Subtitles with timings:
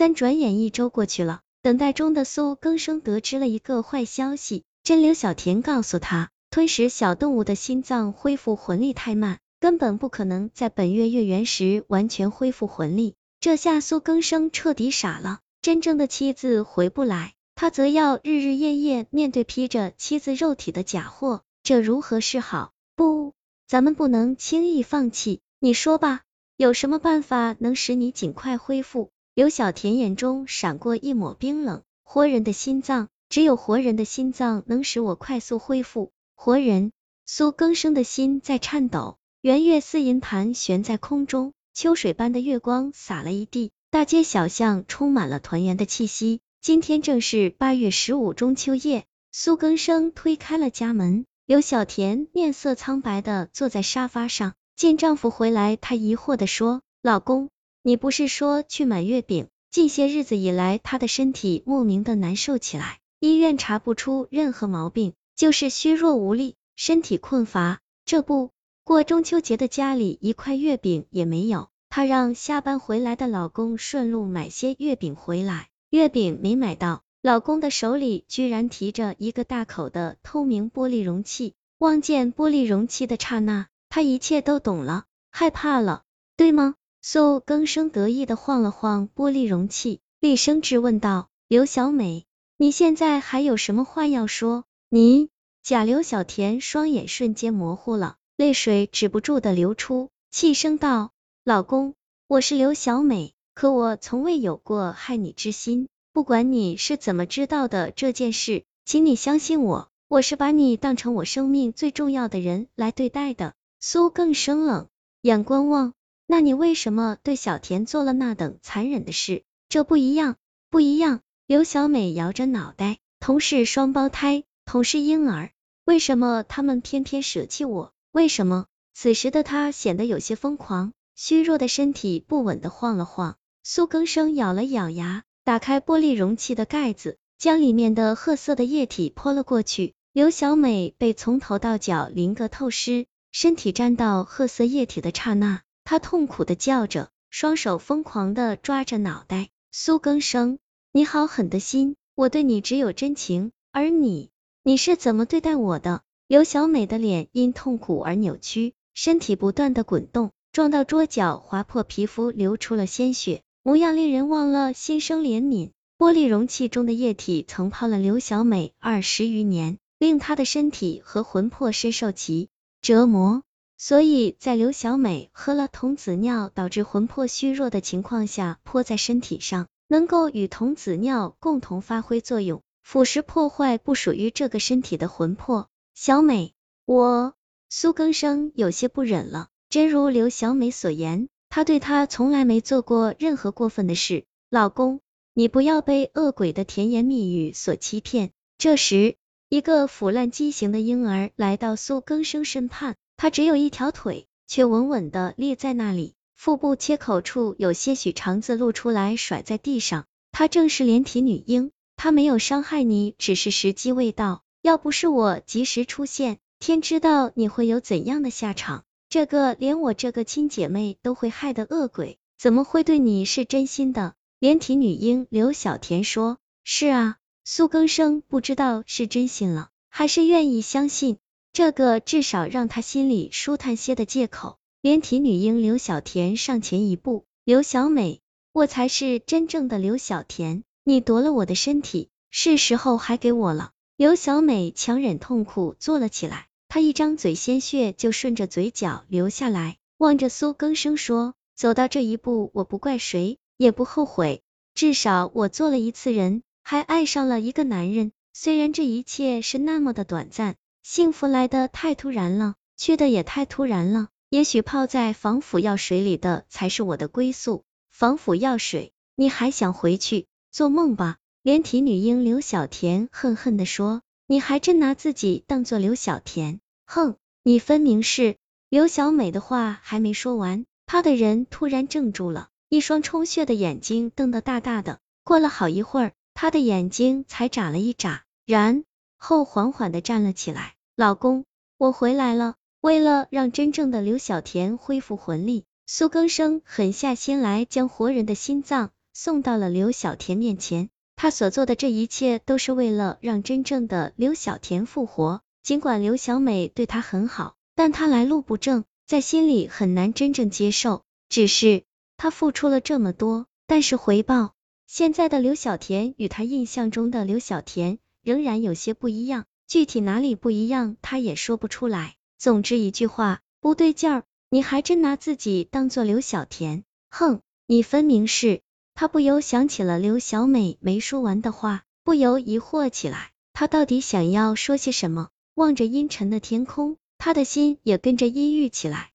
[0.00, 13.14] 但转眼一周过去了，等待中的苏更生得知了一个坏消息，真刘小田告诉他，吞食小动物的心脏恢复魂力太慢，根本不可能在本月月圆时完全恢复魂力。
[13.40, 22.72] 这下苏更生彻底傻了，真正的妻子回不来，他则要日日夜夜面对披着妻子肉体的假货，这如何是好？
[22.96, 23.34] 不，
[23.68, 26.22] 咱们不能轻易放弃，你说吧，
[26.56, 29.10] 有什么办法能使你尽快恢复？
[29.32, 36.10] 刘小田眼中闪过一抹冰冷，活人的心脏，只有活人的心脏能使我快速恢复。
[36.34, 36.90] 活人，
[37.26, 39.18] 苏更生的心在颤抖。
[39.40, 46.40] 圆月似银盘悬在空中，秋水般的月光洒了一地，大街小巷充满了团圆的气息。
[46.60, 57.48] 今天正是八月十五中秋夜，苏更生推开了家门，刘小田面色苍白的坐在沙发上，见丈夫回来，她疑惑的说：“老公。”
[57.82, 59.48] 你不是说去买月饼？
[59.70, 67.80] 近些日子以来，他的身体莫名的难受起来，医院查不出任何毛病，就是虚弱无力，身体困乏。
[68.04, 68.50] 这不
[68.84, 81.54] 过中秋节的家里一块月饼也没有，她让下班回来的老公顺路买些月饼回来，月饼没买到，老公的手里居然提着一个大口的透明玻璃容器。
[81.78, 86.02] 望见玻璃容器的刹那，她一切都懂了，害怕了，
[86.36, 86.74] 对吗？
[87.02, 92.26] 苏更生得意的晃了晃玻璃容器，厉声质问道：“刘小美，
[92.58, 94.64] 你现在还有什么话要说？
[94.90, 95.30] 你……”
[95.64, 101.12] 贾刘小田双眼瞬间模糊了，泪水止不住的流出，气声道
[101.42, 101.94] ：“老公，
[102.28, 105.88] 我是刘小美，可我从未有过害你之心。
[106.12, 114.88] 不管你是怎么知道的这件事，请你相信我，我是把你当成我生命最重要的人来对待的。”苏更生冷
[115.22, 115.94] 眼观望。
[116.32, 119.42] 那你为什么对小田做了那等残忍的事？
[119.68, 120.36] 这不一样，
[120.70, 121.22] 不一样。
[121.48, 125.50] 刘小美摇着脑袋，同是双胞胎，同是婴儿，
[125.84, 127.92] 为什么他们偏偏舍弃我？
[128.12, 128.66] 为什么？
[128.94, 133.36] 此时的她显得有些疯狂，虚弱的身体不稳的晃了晃。
[133.64, 139.94] 苏更生咬了咬牙，打开玻璃容器的盖子，将里面的褐色的液体泼了过去。
[140.12, 145.62] 刘小美被从头到脚淋个透湿，身体沾到褐色液体的刹那。
[145.90, 149.48] 他痛苦的叫着，双手疯狂的抓着脑袋。
[149.72, 150.60] 苏更生，
[150.92, 154.30] 你好狠的心，我对你只有真情，而你，
[154.62, 156.02] 你是怎么对待我的？
[156.28, 165.72] 刘小美的脸因痛苦而扭曲，身体不断的滚动，撞到桌角，划破皮肤，流出了鲜血，模样令人忘了心生怜悯。
[165.98, 172.48] 玻璃容器中的液体曾泡了刘小美二十余年，令她的身体和魂魄深受其
[172.80, 173.42] 折磨。
[173.82, 185.70] 所以在刘小美喝了童子尿导致魂魄虚弱的情况下，泼在身体上，能够与童子尿共同发挥作用，腐蚀破坏不属于这个身体的魂魄。
[185.94, 186.52] 小美，
[186.84, 187.32] 我
[187.70, 194.26] 苏更生有些不忍了，真如刘小美所言，他对她从来没做过任何过分的事。
[194.50, 195.00] 老公，
[195.32, 198.32] 你不要被恶鬼的甜言蜜语所欺骗。
[198.58, 199.16] 这时，
[199.48, 202.96] 一个腐烂畸形的婴儿来到苏更生身畔。
[203.22, 210.06] 他只有一条腿，却稳稳的立在那里，腹部切口处有些许肠子露出来，甩在地上。
[210.32, 214.40] 她正是连体女婴，她没有伤害你，只是时机未到。
[214.62, 218.84] 要不是我及时出现，天知道你会有怎样的下场。
[219.10, 224.14] 这个连我这个亲姐妹都会害的恶鬼，怎么会对你是真心的？
[224.38, 231.18] 连体女婴刘小田说：“是啊。”苏更生不知道是真心了，还是愿意相信。
[231.52, 234.58] 这个至少让他心里舒坦些的借口。
[234.82, 238.20] 连体女婴刘小田上前一步，刘小美，
[238.52, 243.72] 我才是真正的刘小田，你夺了我的身体，是时候还给我了。
[243.98, 254.40] 刘小美强忍痛苦坐了起来，她一张嘴，鲜血就顺着嘴角流下来，望着苏更生说：“走到这一步，我不怪谁，也不后悔，
[254.74, 264.08] 至少我做了一次人，还爱上了一个男人，虽然这一切是那么的短暂。”幸福来的太突然了，去的也太突然了。
[264.30, 267.64] 也许泡在防腐药水里的才是我的归宿。
[267.90, 270.26] 防腐药水，你还想回去？
[270.50, 271.18] 做梦吧！
[271.42, 274.02] 连体女婴刘小田恨恨的说。
[274.26, 276.60] 你还真拿自己当做刘小田？
[276.86, 278.36] 哼，你分明是……
[278.68, 285.00] 刘小美的话还没说完，她的人突然怔住了，一双充血的眼睛瞪得大大的。
[285.24, 288.84] 过了好一会儿，她的眼睛才眨了一眨，然
[289.20, 290.74] 后缓缓的站了起来。
[290.96, 291.44] 老公，
[291.76, 292.56] 我回来了。
[292.80, 300.88] 为了让真正的刘小田恢复魂力，苏更生狠下心来，将活人的心脏送到了刘小田面前。
[301.14, 305.42] 他所做的这一切都是为了让真正的刘小田复活。
[305.62, 311.02] 尽管刘小美对他很好，但他来路不正，在心里很难真正接受。
[311.28, 311.84] 只是
[312.16, 314.54] 他付出了这么多，但是回报，
[314.86, 322.16] 现在的刘小田与他印象中的刘小田仍然有些不一样，具体哪里不一样，他也说不出来。
[322.38, 324.24] 总之一句话，不对劲儿。
[324.48, 326.82] 你还真拿自己当做刘小田？
[327.10, 328.62] 哼，你分明是……
[328.94, 335.28] 他不由想起了刘小美没说完的话，不由疑惑起来，他到底想要说些什么？
[335.54, 339.10] 望着阴沉的天空，他的心也跟着阴郁起来。